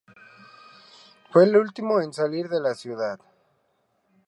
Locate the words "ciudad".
2.73-3.19